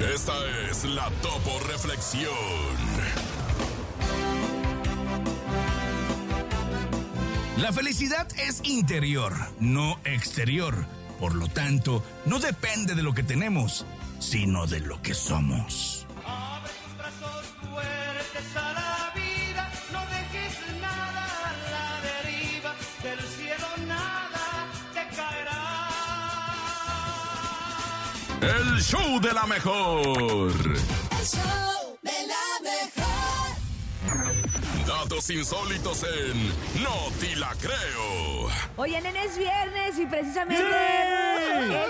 [0.00, 0.34] Esta
[0.68, 2.32] es la Topo Reflexión.
[7.58, 10.74] La felicidad es interior, no exterior.
[11.20, 13.86] Por lo tanto, no depende de lo que tenemos,
[14.18, 16.03] sino de lo que somos.
[28.44, 30.52] El show de la mejor.
[35.04, 36.48] Datos insólitos en
[36.82, 36.90] No
[37.20, 38.48] Te La Creo.
[38.76, 40.64] Oye, nene, es viernes y precisamente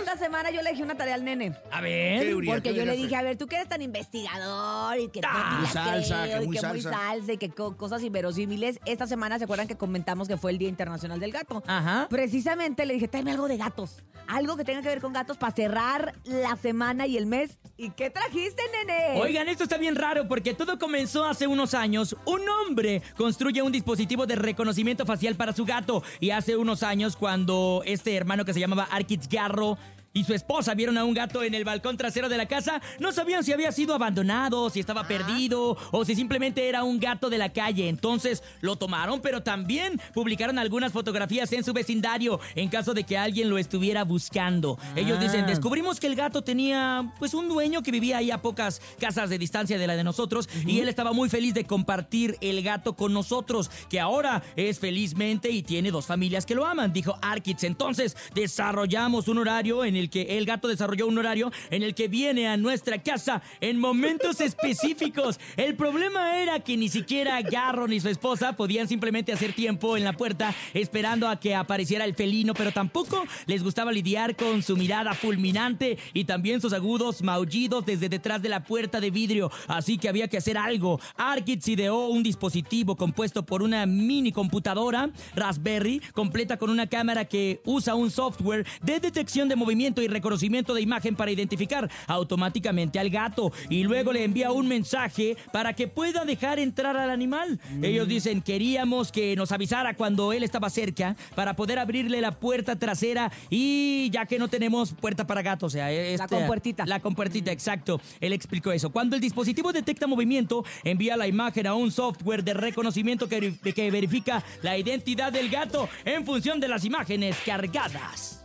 [0.01, 1.57] esta semana yo le dije una tarea al nene.
[1.71, 2.35] A ver.
[2.45, 5.45] Porque yo le dije, a ver, tú que eres tan investigador y que no Ah,
[5.45, 6.99] te la muy salsa, creo, que y muy que muy salsa.
[6.99, 8.81] salsa y que co- cosas inverosímiles.
[8.85, 11.63] Esta semana se acuerdan que comentamos que fue el Día Internacional del Gato.
[11.69, 12.09] Ajá.
[12.11, 14.03] Precisamente le dije, tráeme algo de gatos.
[14.27, 17.59] Algo que tenga que ver con gatos para cerrar la semana y el mes.
[17.77, 19.21] ¿Y qué trajiste, nene?
[19.21, 22.17] Oigan, esto está bien raro porque todo comenzó hace unos años.
[22.25, 26.03] Un hombre construye un dispositivo de reconocimiento facial para su gato.
[26.21, 29.79] Y hace unos años, cuando este hermano que se llamaba Arkitz Garro
[30.15, 33.13] y su esposa vieron a un gato en el balcón trasero de la casa, no
[33.13, 37.37] sabían si había sido abandonado, si estaba perdido o si simplemente era un gato de
[37.37, 37.89] la calle.
[37.89, 43.19] Entonces lo tomaron, pero también publicaron algunas fotografías en su vecindario en caso de que
[43.19, 44.79] alguien lo estuviera buscando.
[44.95, 48.81] Ellos dicen, descubrimos que el gato tenía pues un dueño que vivía ahí a pocas
[49.01, 52.63] casas de distancia de la de nosotros y él estaba muy feliz de compartir el
[52.63, 57.19] gato con nosotros, que ahora es felizmente y tiene dos familias que lo aman, dijo
[57.21, 57.65] Arkitz.
[57.65, 62.09] Entonces desarrollamos un horario en el que el gato desarrolló un horario en el que
[62.09, 65.39] viene a nuestra casa en momentos específicos.
[65.57, 70.05] El problema era que ni siquiera Garro ni su esposa podían simplemente hacer tiempo en
[70.05, 74.77] la puerta esperando a que apareciera el felino, pero tampoco les gustaba lidiar con su
[74.77, 79.51] mirada fulminante y también sus agudos maullidos desde detrás de la puerta de vidrio.
[79.69, 81.01] Así que había que hacer algo.
[81.17, 87.61] Arkitz ideó un dispositivo compuesto por una mini computadora Raspberry completa con una cámara que
[87.65, 93.11] usa un software de detección de movimiento y reconocimiento de imagen para identificar automáticamente al
[93.11, 97.61] gato y luego le envía un mensaje para que pueda dejar entrar al animal.
[97.83, 102.77] Ellos dicen, queríamos que nos avisara cuando él estaba cerca para poder abrirle la puerta
[102.77, 106.87] trasera y ya que no tenemos puerta para gatos, o sea, esta- compuertita.
[106.87, 108.01] La compuertita, exacto.
[108.21, 108.91] Él explicó eso.
[108.91, 113.91] Cuando el dispositivo detecta movimiento, envía la imagen a un software de reconocimiento que, que
[113.91, 118.44] verifica la identidad del gato en función de las imágenes cargadas.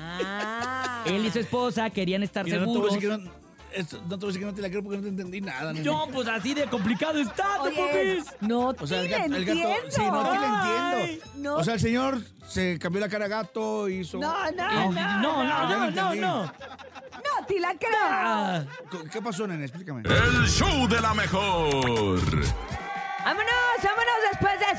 [0.00, 1.02] Ah.
[1.06, 3.18] Él y su esposa querían estar Mira, no te voy a seguros.
[3.18, 4.96] decir que no, esto- no te voy a decir que no te la creo porque
[4.98, 5.72] no te entendí nada.
[5.72, 5.84] nene.
[5.84, 10.02] No, pues así de complicado está, Oye, no O sea, el gato, el gato- sí,
[10.02, 11.24] no te la entiendo.
[11.36, 11.56] no.
[11.56, 14.18] O sea, el señor se cambió la cara a gato, hizo.
[14.18, 15.20] No, no, No, no.
[15.20, 16.42] no, no, no, no, no.
[16.44, 19.02] No te la creo.
[19.10, 19.64] ¿Qué pasó, nene?
[19.64, 20.02] Explícame.
[20.04, 22.20] El show de la mejor.
[23.24, 23.52] Vámonos,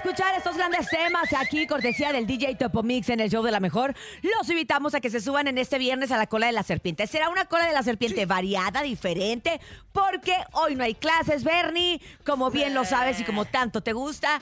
[0.09, 3.59] escuchar estos grandes temas aquí, cortesía del DJ Topo Mix en el show de la
[3.59, 3.93] mejor.
[4.23, 7.05] Los invitamos a que se suban en este viernes a la cola de la serpiente.
[7.05, 9.61] Será una cola de la serpiente variada, diferente,
[9.91, 12.01] porque hoy no hay clases, Bernie.
[12.25, 14.41] Como bien lo sabes y como tanto te gusta,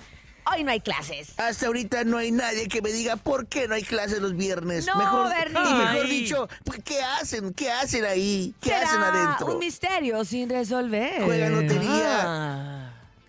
[0.53, 1.38] hoy no hay clases.
[1.38, 4.85] Hasta ahorita no hay nadie que me diga por qué no hay clases los viernes.
[4.88, 5.69] No, mejor, Bernie.
[5.69, 6.09] Y mejor Ay.
[6.09, 7.53] dicho, pues, ¿qué hacen?
[7.53, 8.56] ¿Qué hacen ahí?
[8.61, 9.47] ¿Qué Será hacen adentro?
[9.47, 11.23] un misterio sin resolver.
[11.23, 12.22] Juegan lotería.
[12.23, 12.66] Ah.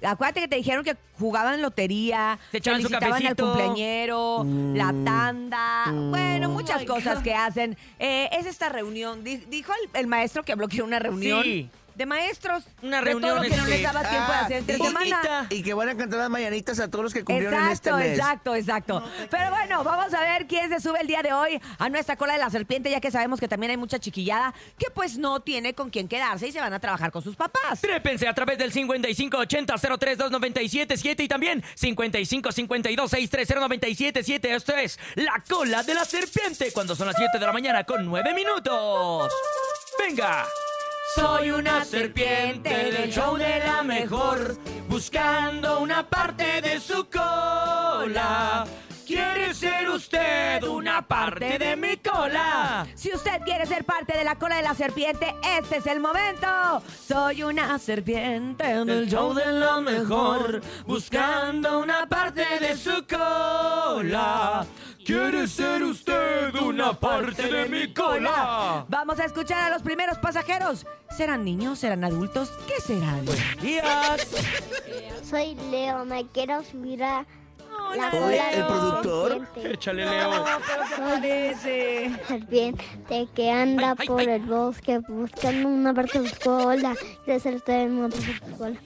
[0.02, 3.44] Acuérdate que te dijeron que jugaban lotería, Se echaban su felicitaban al cafecito.
[3.46, 4.44] cumpleañero,
[4.74, 6.10] la tanda, Mm.
[6.10, 7.76] bueno, muchas cosas que hacen.
[7.98, 9.24] Eh, es esta reunión.
[9.24, 11.70] Di- dijo el, el maestro que habló que era una reunión Sí.
[11.98, 12.64] De maestros.
[12.82, 14.76] Una de reunión, todo lo que no este, les daba tiempo de Ah, hacer entre
[14.76, 15.46] y- semana.
[15.50, 18.08] Y que van a cantar las mañanitas a todos los que cumplieron en este Exacto,
[18.08, 18.18] mes.
[18.18, 19.02] exacto, exacto.
[19.30, 22.32] Pero bueno, vamos a ver quién se sube el día de hoy a nuestra cola
[22.34, 25.74] de la serpiente, ya que sabemos que también hay mucha chiquillada que pues no tiene
[25.74, 27.80] con quién quedarse y se van a trabajar con sus papás.
[27.80, 34.54] Trépense a través del 5580-032977 y también 5552-630-977.
[34.54, 38.04] Esto es La Cola de la Serpiente cuando son las 7 de la mañana con
[38.06, 39.32] 9 minutos.
[39.98, 40.46] ¡Venga!
[41.14, 44.56] Soy una serpiente del show de la mejor,
[44.88, 48.66] buscando una parte de su cola.
[49.06, 52.86] ¿Quiere ser usted una parte de mi cola?
[52.94, 56.46] Si usted quiere ser parte de la cola de la serpiente, este es el momento.
[57.06, 64.66] Soy una serpiente del show de la mejor, buscando una parte de su cola.
[65.08, 68.84] ¿Quiere ser usted una parte de mi cola?
[68.90, 70.84] Vamos a escuchar a los primeros pasajeros.
[71.16, 71.78] ¿Serán niños?
[71.78, 72.52] ¿Serán adultos?
[72.66, 73.24] ¿Qué serán?
[73.62, 74.26] Días.
[75.24, 77.24] Soy Leo, me quiero subir a
[77.96, 79.48] La Hola, cola ¿El productor?
[79.56, 80.30] Échale, No, Leo.
[80.44, 82.12] pero ¿qué parece?
[82.28, 86.94] serpiente que anda por el bosque buscando una parte de su cola.
[87.24, 88.76] Quiere ser usted en una parte de su cola.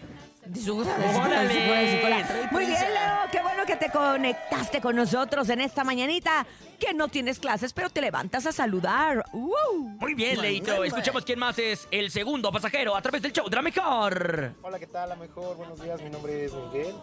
[0.44, 1.48] De su cola, de su cola, Órale.
[1.48, 2.26] de su cola, de su cola.
[2.26, 2.80] Trae Muy bien.
[2.80, 3.30] Leo.
[3.30, 6.44] Qué bueno que te conectaste con nosotros en esta mañanita.
[6.80, 9.24] Que no tienes clases, pero te levantas a saludar.
[9.32, 9.78] ¡Uh!
[10.00, 10.82] Muy bien, Leito.
[10.82, 14.54] Escuchemos quién más es el segundo pasajero a través del show de la mejor.
[14.62, 15.10] Hola, ¿qué tal?
[15.10, 16.02] La mejor, buenos días.
[16.02, 16.94] Mi nombre es Miguel.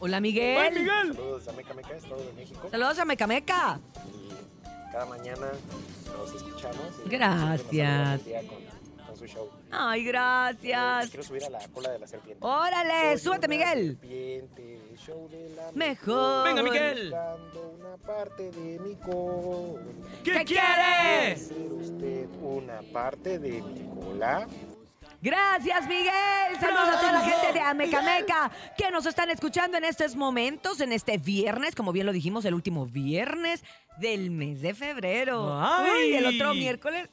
[0.00, 0.74] Hola, Miguel.
[1.14, 2.68] Saludos a Meca Meca, Estado de México.
[2.70, 3.78] Saludos a Mecameca.
[4.14, 5.48] Y cada mañana
[6.16, 6.78] nos escuchamos.
[7.04, 8.20] Gracias.
[8.22, 8.85] nos
[9.16, 9.50] su show.
[9.70, 11.08] Ay, gracias.
[11.10, 12.44] Quiero subir a la cola de la serpiente.
[12.44, 13.98] Órale, Soy súbete, Miguel.
[14.00, 16.44] serpiente, show de la Mejor.
[16.44, 17.10] Venga, Miguel.
[17.10, 19.82] Buscando una parte de mi cola.
[20.24, 21.36] ¿Qué, ¿Qué quiere?
[21.36, 24.46] ¿Ser usted una parte de mi cola?
[25.22, 26.60] Gracias, Miguel.
[26.60, 30.92] Saludos a toda la gente de Amecameca que nos están escuchando en estos momentos, en
[30.92, 33.64] este viernes, como bien lo dijimos, el último viernes
[33.98, 35.48] del mes de febrero.
[35.58, 36.10] ¡Ay!
[36.10, 37.08] Uy, el otro miércoles.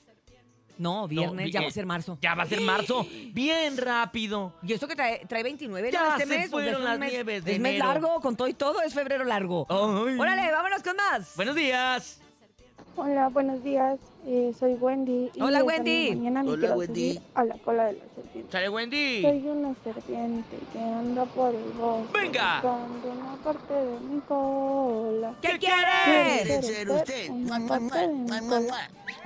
[0.78, 2.18] No, viernes, No, ya va a ser marzo.
[2.22, 3.06] Ya va a ser marzo.
[3.34, 4.54] Bien rápido.
[4.64, 5.94] Y esto que trae, trae 29 ¿no?
[5.94, 6.50] Ya este se mes.
[6.50, 7.88] pues, fueron es un las mes- nieves de Es mes enero.
[7.88, 9.66] largo, con todo y todo, es febrero largo.
[9.70, 10.18] Ay.
[10.20, 11.34] Órale, vámonos con más.
[11.36, 12.20] Buenos días.
[12.96, 14.00] Hola, buenos días.
[14.26, 15.32] Eh, soy Wendy.
[15.34, 16.16] y Hola, esta Wendy.
[16.16, 17.14] Mañana me Hola, quiero Wendy.
[17.16, 18.52] subir a la cola de la serpiente.
[18.52, 19.22] Chale, Wendy.
[19.24, 22.20] Soy una serpiente que anda por el bosque.
[22.22, 22.62] Venga.
[22.62, 25.34] Buscando una parte de mi cola.
[25.42, 26.66] ¿Qué ¿Quiere quieres?
[26.68, 27.30] ser usted?
[27.32, 28.40] Mua, mua, mua, mua.
[28.40, 28.64] Buenos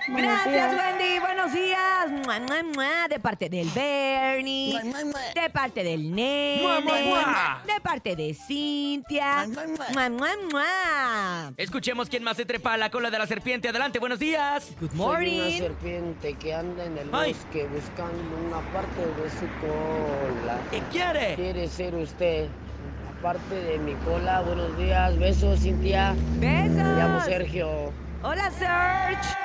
[0.08, 0.74] Gracias, días.
[0.74, 1.20] Wendy.
[1.20, 2.10] Buenos días.
[2.26, 3.08] Mua, mua, mua.
[3.10, 4.74] De parte del Bernie.
[4.74, 5.20] Mua, mua, mua.
[5.42, 6.60] De parte del nene.
[6.62, 7.62] Mua, mua, mua.
[7.66, 9.46] De parte de Cintia.
[9.48, 10.10] Mua, mua, mua.
[10.10, 11.54] Mua, mua, mua.
[11.58, 13.68] Escuchemos quién más se trepa a la cola de la serpiente.
[13.70, 14.72] Adelante, buenos días.
[14.80, 15.58] Good Soy una morning.
[15.60, 17.34] serpiente que anda en el Ay.
[17.34, 20.58] bosque buscando una parte de su cola.
[20.72, 21.36] ¿Qué quiere?
[21.36, 24.42] ¿Quiere ser usted una parte de mi cola?
[24.42, 26.14] Buenos días, besos, Cintia.
[26.40, 27.26] Me llamo Besos.
[27.26, 27.94] Sergio.
[28.24, 29.36] Hola, Serge.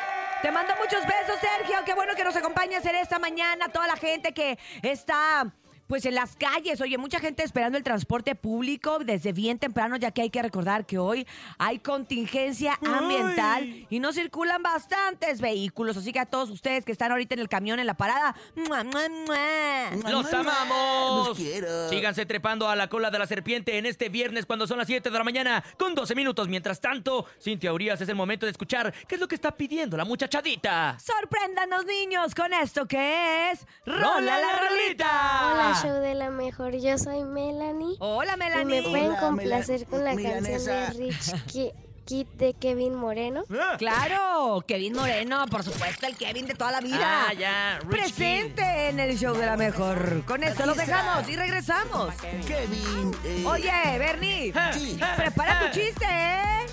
[0.42, 1.76] Te mando muchos besos, Sergio.
[1.86, 3.68] Qué bueno que nos acompañas en esta mañana.
[3.68, 5.54] Toda la gente que está.
[5.92, 10.10] Pues en las calles, oye, mucha gente esperando el transporte público desde bien temprano, ya
[10.10, 11.26] que hay que recordar que hoy
[11.58, 15.98] hay contingencia ambiental y no circulan bastantes vehículos.
[15.98, 18.84] Así que a todos ustedes que están ahorita en el camión, en la parada, ¡mua,
[18.84, 20.10] mua, mua!
[20.10, 21.28] ¡Los amamos!
[21.28, 21.90] Los quiero.
[21.90, 25.10] Síganse trepando a la cola de la serpiente en este viernes cuando son las 7
[25.10, 26.48] de la mañana con 12 minutos.
[26.48, 29.98] Mientras tanto, Cintia Urias es el momento de escuchar qué es lo que está pidiendo
[29.98, 30.96] la muchachadita.
[30.98, 33.66] Sorpréndanos, niños, con esto que es.
[33.84, 35.50] ¡Rola la rolita!
[35.52, 36.74] Hola, show de la mejor.
[36.76, 37.96] Yo soy Melanie.
[38.00, 38.82] Hola, Y me Melanie.
[38.82, 40.70] pueden Hola, complacer con la Milanesa.
[40.70, 41.72] canción de Rich Ki-
[42.04, 43.44] Kid de Kevin Moreno.
[43.50, 47.26] Ah, Claro, Kevin Moreno, por supuesto, el Kevin de toda la vida.
[47.28, 50.24] Ah, ya, Rich Presente en el show de la mejor.
[50.26, 52.12] Con esto lo dejamos y regresamos.
[52.46, 53.14] Kevin.
[53.24, 54.98] eh, Oye, Bernie, Sí.
[55.16, 56.66] prepara tu chiste, ¿eh?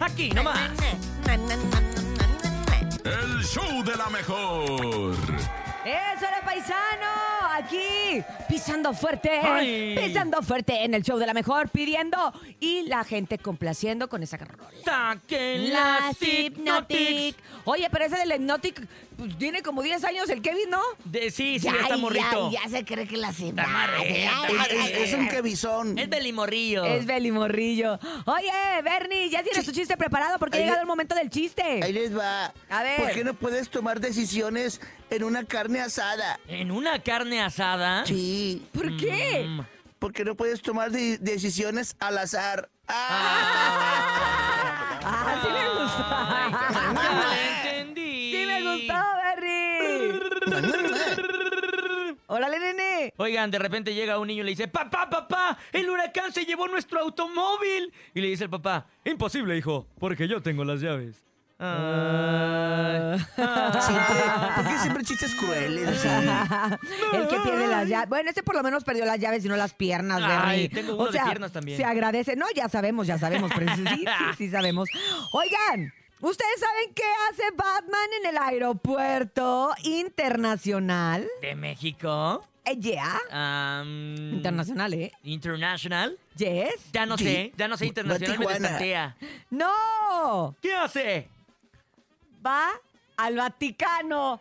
[0.00, 0.58] Aquí nomás.
[3.04, 5.14] El show de la mejor.
[5.86, 9.96] Eso era paisano, aquí, pisando fuerte, Ay.
[9.96, 14.36] pisando fuerte en el show de la mejor, pidiendo y la gente complaciendo con esa
[14.36, 14.68] rola.
[14.84, 16.56] Saquen Las Hypnotic.
[16.56, 17.36] Hypnotic.
[17.64, 18.86] Oye, pero ese del Hypnotic
[19.16, 20.80] pues, tiene como 10 años el Kevin, ¿no?
[21.04, 22.50] De, sí, sí, está morrito.
[22.50, 24.04] Ya, se cree que la marreta,
[24.48, 25.98] Es, es- es un Kevizón.
[25.98, 26.84] Es belimorrillo.
[26.84, 27.98] Es Beli Morrillo.
[28.26, 28.50] Oye,
[28.84, 30.38] Bernie, ¿ya tienes tu chiste preparado?
[30.38, 31.80] Porque ha llegado le- el momento del chiste.
[31.82, 32.52] Ahí les va.
[32.68, 33.00] A ver.
[33.00, 34.80] ¿Por qué no puedes tomar decisiones
[35.10, 36.38] en una carne asada?
[36.48, 37.45] ¿En una carne asada?
[38.06, 38.62] Sí.
[38.72, 39.44] ¿Por qué?
[39.48, 39.60] Mm.
[39.98, 42.68] Porque no puedes tomar de- decisiones al azar.
[42.88, 44.22] Ah,
[45.08, 46.08] Ah, sí me gustó.
[47.00, 47.32] ya lo
[47.72, 48.32] entendí.
[48.32, 50.20] Sí me gustó, Bernie.
[52.28, 53.14] Órale, nene.
[53.16, 56.66] Oigan, de repente llega un niño y le dice, papá, papá, el huracán se llevó
[56.66, 57.92] nuestro automóvil.
[58.14, 61.22] Y le dice el papá, imposible, hijo, porque yo tengo las llaves.
[61.58, 63.16] Ah.
[63.80, 64.16] Siempre,
[64.56, 65.88] ¿Por qué siempre chistes crueles?
[65.88, 66.08] así?
[67.14, 68.08] El que pierde las llaves.
[68.08, 70.68] Bueno, este por lo menos perdió las llaves y no las piernas, Ay, Bernie.
[70.68, 71.78] tengo uno de piernas también.
[71.78, 72.36] Se agradece.
[72.36, 73.50] No, ya sabemos, ya sabemos.
[73.56, 74.04] Pero sí, sí,
[74.38, 74.88] sí sabemos.
[75.32, 81.26] Oigan, ¿ustedes saben qué hace Batman en el aeropuerto internacional?
[81.40, 82.46] ¿De México?
[82.64, 83.82] Eh, yeah.
[83.84, 85.12] Internacional, ¿eh?
[85.22, 86.18] ¿International?
[86.36, 86.90] Yes.
[86.92, 87.24] Ya no Sí.
[87.24, 88.68] sé, ya no sé Va- internacional, va me a Tijuana.
[88.68, 89.16] destantea.
[89.50, 90.56] ¡No!
[90.60, 91.28] ¿Qué hace?
[92.46, 92.68] Va
[93.16, 94.40] al Vaticano.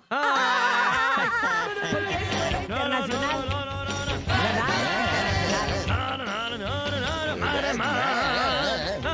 [1.91, 3.65] Porque es internacional.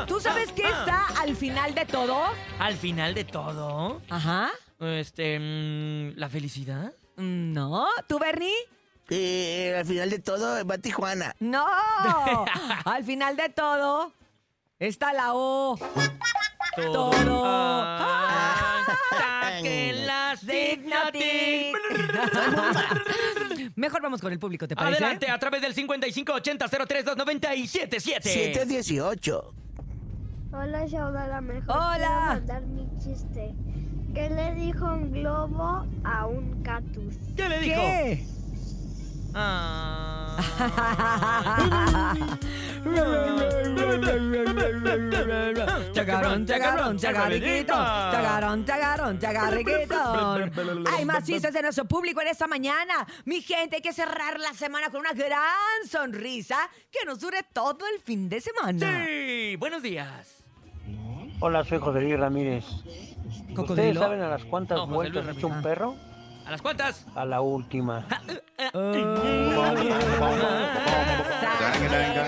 [0.08, 2.26] ¿Tú sabes qué está al final de todo?
[2.60, 4.50] Al final de todo, Ajá.
[4.80, 6.94] este, mm, la felicidad.
[7.18, 7.88] No.
[8.08, 8.54] ¿Tú, Bernie?
[9.10, 11.36] Eh, al final de todo, va a Tijuana.
[11.40, 11.66] No,
[12.86, 14.14] al final de todo
[14.80, 15.78] está la O.
[16.78, 17.44] Todo.
[17.46, 18.41] Ah,
[19.62, 21.76] saquen las Signatic.
[23.76, 25.04] Mejor vamos con el público, ¿te parece?
[25.04, 28.00] Adelante, a través del 5580-032977.
[28.00, 29.54] 718.
[30.54, 31.70] Hola, de la mejor.
[31.70, 31.98] Hola.
[31.98, 33.54] Quiero mandar mi chiste.
[34.14, 37.16] ¿Qué le dijo un globo a un cactus?
[37.38, 37.82] ¿Qué le dijo?
[37.82, 38.26] ¿Qué?
[39.34, 40.38] Ah.
[45.94, 47.74] Chacarón, chacarón, chagarriquito.
[47.74, 49.96] Chacarón, chacarón, chagarriquito.
[50.96, 53.06] Hay más chistes de nuestro público en esta mañana.
[53.26, 55.42] Mi gente, hay que cerrar la semana con una gran
[55.90, 56.58] sonrisa
[56.92, 59.06] que nos dure todo el fin de semana.
[59.06, 60.38] Sí, buenos días.
[61.40, 62.66] Hola, soy José Luis Ramírez.
[62.66, 64.00] ¿Ustedes ¿Cocodrilo?
[64.02, 65.64] saben a las cuántas No, José vueltas echa un Ramírez.
[65.64, 65.96] perro?
[66.52, 67.06] ¿A las cuantas?
[67.16, 68.06] A la última.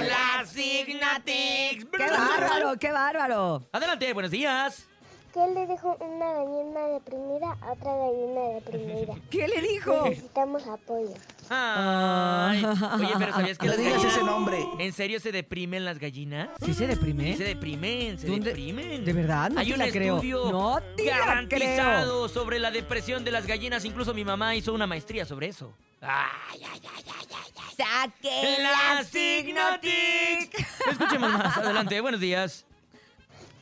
[0.08, 1.84] La Signatix.
[1.92, 3.68] ¡Qué bárbaro, qué bárbaro!
[3.74, 4.88] Adelante, buenos días.
[5.34, 9.16] ¿Qué le dijo una gallina deprimida a otra gallina deprimida?
[9.32, 10.04] ¿Qué le dijo?
[10.08, 11.14] Necesitamos apoyo.
[11.50, 12.64] Ay.
[12.64, 14.66] Oye, pero ¿sabías que No las digas gallinas- ese nombre.
[14.80, 16.50] ¿En serio se deprimen las gallinas?
[16.64, 17.36] ¿Sí se deprime?
[17.36, 18.50] Se deprimen, se ¿Dónde?
[18.50, 19.04] deprimen.
[19.04, 19.50] ¿De verdad?
[19.50, 20.16] No Hay te un la creo.
[20.18, 23.86] estudio No te la garantizado sobre la depresión de las gallinas.
[23.86, 25.74] Incluso mi mamá hizo una maestría sobre eso.
[26.02, 27.76] Ay, ay, ay, ay, ay, ay.
[27.76, 30.68] ¡Saquen La Signotic.
[30.92, 31.58] Escuchemos más.
[31.58, 32.66] Adelante, buenos días.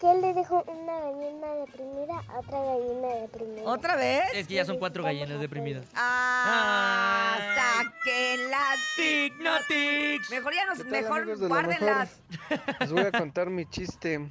[0.01, 3.61] ¿Qué le dijo una gallina deprimida a otra gallina deprimida?
[3.65, 4.23] ¿Otra vez?
[4.33, 5.85] Es que ya son cuatro gallinas deprimidas.
[5.93, 7.37] ¡Ah!
[7.37, 7.83] Ah.
[7.83, 10.31] ¡Saquen las Signotix.
[10.31, 12.19] Mejor ya nos, ¿Qué tal, mejor guárdenlas.
[12.79, 14.27] Les voy a contar mi chiste.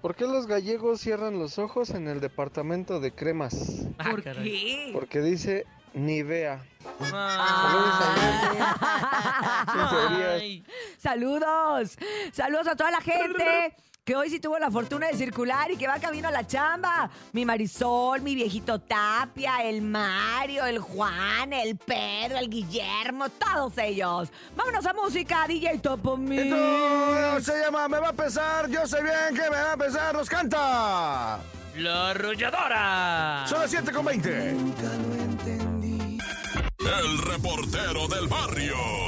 [0.00, 3.88] ¿Por qué los gallegos cierran los ojos en el departamento de cremas?
[3.98, 4.90] Ah, ¿Por qué?
[4.92, 6.62] Porque dice Nivea.
[10.32, 10.64] Ay.
[10.98, 11.98] Saludos.
[12.32, 13.74] Saludos a toda la gente
[14.04, 17.10] que hoy sí tuvo la fortuna de circular y que va camino a la chamba.
[17.32, 24.28] Mi Marisol, mi viejito Tapia, el Mario, el Juan, el Pedro, el Guillermo, todos ellos.
[24.54, 26.42] Vámonos a música, DJ Topo Mix.
[26.42, 30.14] Esto se llama Me va a pesar, yo sé bien que me va a pesar,
[30.14, 31.40] nos canta.
[31.76, 33.46] La arrolladora.
[33.48, 34.50] Son las 7 con 20.
[36.78, 39.03] El reportero del barrio.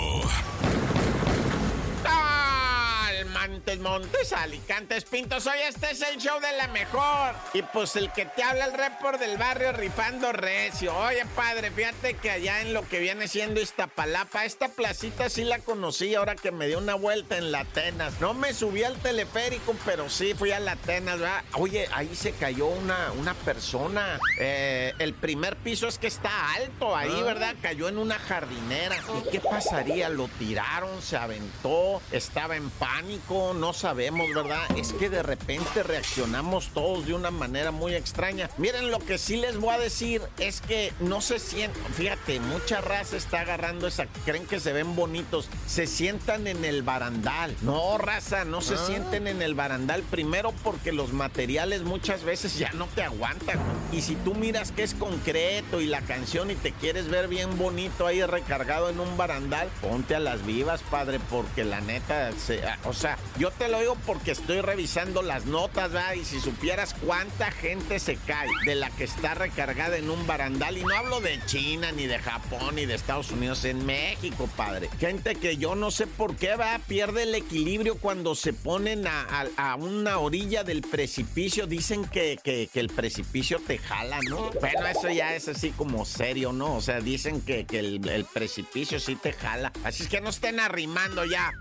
[3.57, 5.47] Montes, Montes, Alicantes, Pintos.
[5.47, 7.35] Hoy este es el show de la mejor.
[7.55, 10.95] Y pues el que te habla el report del barrio rifando recio.
[10.95, 15.61] Oye, padre, fíjate que allá en lo que viene siendo Iztapalapa, esta placita sí la
[15.61, 18.21] conocí ahora que me dio una vuelta en la Atenas.
[18.21, 21.43] No me subí al teleférico, pero sí fui a la Atenas, ¿verdad?
[21.55, 24.21] Oye, ahí se cayó una, una persona.
[24.39, 27.55] Eh, el primer piso es que está alto ahí, ¿verdad?
[27.63, 28.97] Cayó en una jardinera.
[29.19, 30.11] ¿Y qué pasaría?
[30.11, 31.01] ¿Lo tiraron?
[31.01, 32.03] ¿Se aventó?
[32.13, 33.46] ¿Estaba en pánico?
[33.55, 34.63] No sabemos, ¿verdad?
[34.77, 38.49] Es que de repente reaccionamos todos de una manera muy extraña.
[38.59, 42.81] Miren, lo que sí les voy a decir es que no se sienten, fíjate, mucha
[42.81, 47.55] raza está agarrando esa, creen que se ven bonitos, se sientan en el barandal.
[47.63, 50.03] No, raza, no se sienten en el barandal.
[50.03, 53.59] Primero porque los materiales muchas veces ya no te aguantan.
[53.93, 57.57] Y si tú miras que es concreto y la canción y te quieres ver bien
[57.59, 62.63] bonito ahí recargado en un barandal, ponte a las vivas, padre, porque la neta, se-
[62.85, 66.15] o sea, yo te lo digo porque estoy revisando las notas, ¿verdad?
[66.15, 70.79] Y si supieras cuánta gente se cae de la que está recargada en un barandal,
[70.79, 74.89] y no hablo de China, ni de Japón, ni de Estados Unidos, en México, padre.
[74.99, 79.23] Gente que yo no sé por qué, va pierde el equilibrio cuando se ponen a,
[79.57, 81.67] a- a una orilla del precipicio.
[81.67, 84.51] Dicen que, que- que el precipicio te jala, ¿no?
[84.61, 86.77] Bueno, eso ya es así como serio, ¿no?
[86.77, 89.73] O sea, dicen que, que el, el precipicio sí te jala.
[89.85, 91.53] Así es que no estén arrimando ya.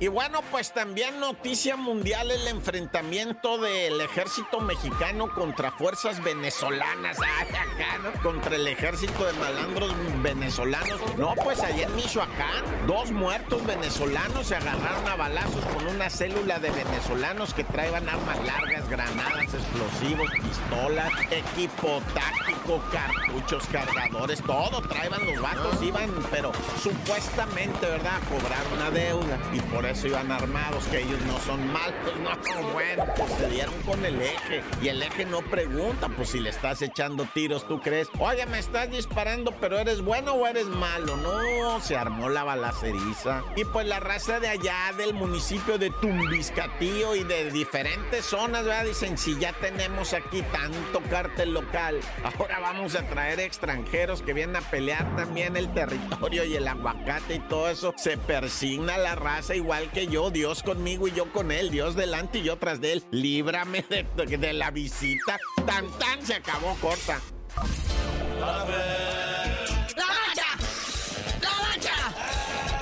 [0.00, 7.18] Y bueno, pues también noticia mundial el enfrentamiento del ejército mexicano contra fuerzas venezolanas.
[7.40, 8.22] Ay, acá, ¿no?
[8.22, 11.00] Contra el ejército de malandros venezolanos.
[11.16, 16.58] No, pues allá en Michoacán, dos muertos venezolanos se agarraron a balazos con una célula
[16.58, 22.41] de venezolanos que traían armas largas, granadas, explosivos, pistolas, equipo táctico,
[22.90, 26.52] cartuchos, cargadores, todo traían los vatos, iban, pero
[26.82, 31.66] supuestamente, ¿verdad?, a cobrar una deuda y por eso iban armados, que ellos no son
[31.72, 36.30] malos, no, bueno, pues se dieron con el eje y el eje no pregunta, pues
[36.30, 38.08] si le estás echando tiros, ¿tú crees?
[38.18, 41.16] Oye, me estás disparando, pero ¿eres bueno o eres malo?
[41.16, 43.42] No, se armó la balaceriza.
[43.56, 48.84] Y pues la raza de allá, del municipio de Tumbiscatío y de diferentes zonas, ¿verdad?
[48.84, 52.00] Dicen, si ya tenemos aquí tanto cártel local,
[52.38, 56.68] ahora ahora vamos a traer extranjeros que vienen a pelear también el territorio y el
[56.68, 57.94] aguacate y todo eso.
[57.96, 62.38] Se persigna la raza igual que yo, Dios conmigo y yo con él, Dios delante
[62.38, 63.04] y yo tras de él.
[63.10, 64.04] Líbrame de,
[64.36, 65.38] de la visita.
[65.66, 67.20] Tan tan se acabó corta.
[68.38, 70.46] ¡La mancha!
[71.40, 71.96] ¡La mancha!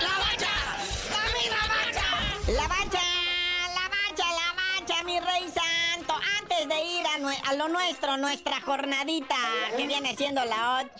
[0.00, 0.52] ¡La mancha!
[1.10, 2.79] ¡La misma
[7.28, 9.36] a, lo nuestro, nuestra jornadita,
[9.76, 10.90] que viene siendo la 8.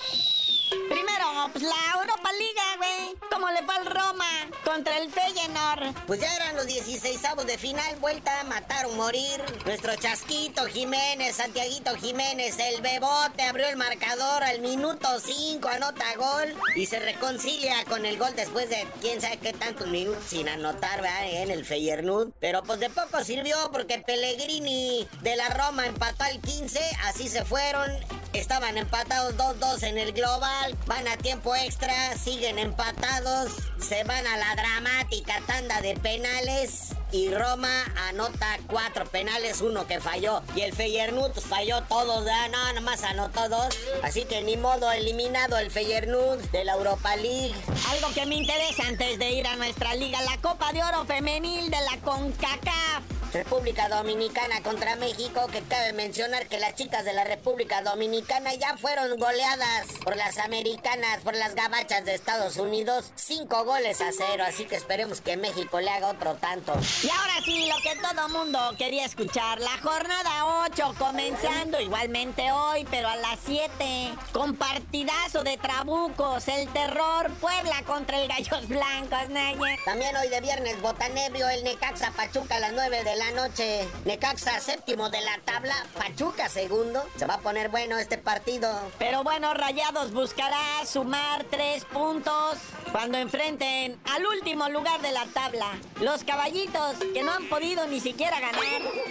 [0.71, 3.17] Primero, pues la Europa Liga, güey.
[3.31, 4.27] ¿Cómo le fue al Roma
[4.65, 5.95] contra el Feyenoord?
[6.07, 9.43] Pues ya eran los 16 de final, vuelta, matar o morir.
[9.65, 16.55] Nuestro Chasquito Jiménez, Santiaguito Jiménez, el Bebote abrió el marcador al minuto 5, anota gol
[16.75, 21.01] y se reconcilia con el gol después de quién sabe qué tantos minutos sin anotar,
[21.01, 21.31] ¿verdad?
[21.31, 22.33] En el Feyenoord.
[22.41, 27.45] Pero pues de poco sirvió porque Pellegrini de la Roma empató al 15, así se
[27.45, 27.91] fueron.
[28.33, 34.37] Estaban empatados 2-2 en el global, van a tiempo extra, siguen empatados, se van a
[34.37, 40.43] la dramática tanda de penales y Roma anota cuatro penales, uno que falló.
[40.55, 43.77] Y el pues, falló todos, no, nomás anotó dos.
[44.03, 47.55] Así que ni modo, eliminado el Feyenoord de la Europa League.
[47.91, 51.71] Algo que me interesa antes de ir a nuestra liga, la Copa de Oro Femenil
[51.71, 53.10] de la CONCACAF.
[53.33, 58.77] República Dominicana contra México, que cabe mencionar que las chicas de la República Dominicana ya
[58.77, 64.45] fueron goleadas por las americanas, por las gabachas de Estados Unidos, cinco goles a cero,
[64.47, 66.73] así que esperemos que México le haga otro tanto.
[67.05, 72.85] Y ahora sí, lo que todo mundo quería escuchar, la jornada 8 comenzando igualmente hoy,
[72.91, 79.29] pero a las 7, con partidazo de trabucos, el terror, Puebla contra el Gallos Blancos,
[79.29, 79.77] Naya.
[79.85, 83.87] También hoy de viernes, Botanebrio, el Necaxa Pachuca a las 9 de la noche.
[84.05, 87.05] Necaxa séptimo de la tabla, Pachuca segundo.
[87.17, 88.71] Se va a poner bueno este partido.
[88.99, 92.57] Pero bueno, Rayados buscará sumar tres puntos
[92.91, 95.79] cuando enfrenten al último lugar de la tabla.
[96.01, 98.63] Los caballitos que no han podido ni siquiera ganar.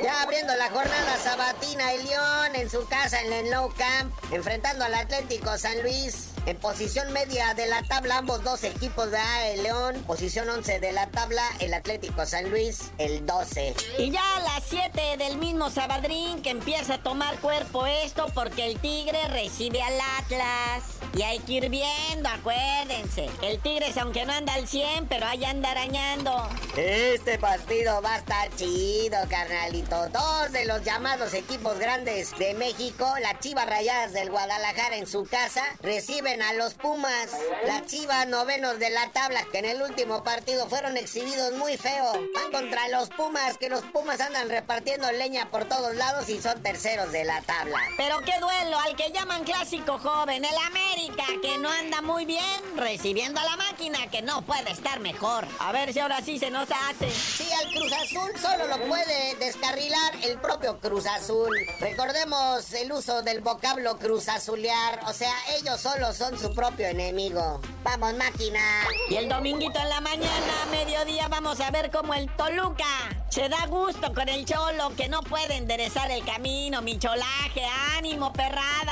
[0.02, 4.86] Ya abriendo la jornada sabatina, el León en su casa en el Nou Camp, enfrentando
[4.86, 6.30] al Atlético San Luis.
[6.46, 10.04] En posición media de la tabla, ambos dos equipos de A, el León.
[10.08, 13.76] Posición 11 de la tabla, el Atlético San Luis, el 12.
[14.00, 18.66] Y ya a las 7 del mismo Sabadrín que empieza a tomar cuerpo esto porque
[18.66, 20.84] el Tigre recibe al Atlas.
[21.18, 23.30] Y hay que ir viendo, acuérdense.
[23.42, 26.48] El Tigres, aunque no anda al 100, pero ahí anda arañando.
[26.78, 30.08] Este partido va a estar chido, carnalito.
[30.10, 35.26] Dos de los llamados equipos grandes de México, las Chivas Rayadas del Guadalajara en su
[35.26, 37.32] casa, reciben a los Pumas.
[37.66, 42.14] Las Chivas novenos de la tabla, que en el último partido fueron exhibidos muy feo.
[42.36, 46.62] Van contra los Pumas, que los Pumas andan repartiendo leña por todos lados y son
[46.62, 47.80] terceros de la tabla.
[47.98, 52.78] Pero qué duelo al que llaman clásico joven, el América, que no anda muy bien,
[52.78, 55.48] recibiendo a la máquina, que no puede estar mejor.
[55.60, 57.10] A ver si ahora sí se nos hace.
[57.10, 61.56] Sí, al Cruz Azul solo lo puede descarrilar el propio Cruz Azul.
[61.80, 67.60] Recordemos el uso del vocablo Cruz Azulear, o sea, ellos solo son su propio enemigo.
[67.84, 68.62] Vamos, máquina.
[69.10, 72.86] Y el dominguito en la mañana, a mediodía, vamos a ver cómo el Toluca
[73.30, 73.79] se da gusto
[74.14, 77.64] con el Cholo, que no puede enderezar el camino, mi cholaje,
[77.98, 78.92] ánimo, perrada.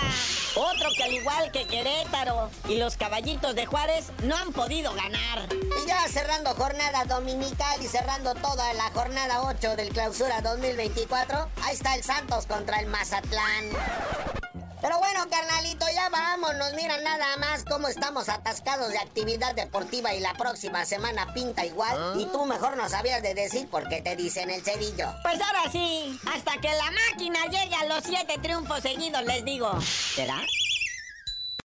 [0.56, 5.50] Otro que al igual que Querétaro y los caballitos de Juárez no han podido ganar.
[5.52, 11.73] Y ya cerrando jornada dominical y cerrando toda la jornada 8 del clausura 2024, ahí
[11.73, 13.69] está el Santos contra el Mazatlán.
[14.81, 16.73] Pero bueno, carnalito, ya vámonos.
[16.73, 22.19] Mira nada más cómo estamos atascados de actividad deportiva y la próxima semana pinta igual.
[22.19, 25.07] Y tú mejor no sabías de decir por qué te dicen el cerillo.
[25.23, 29.79] Pues ahora sí, hasta que la máquina llegue a los siete triunfos seguidos, les digo.
[29.81, 30.41] ¿Será?